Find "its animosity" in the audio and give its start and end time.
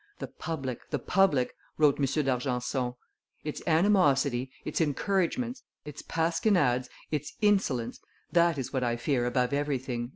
3.43-4.49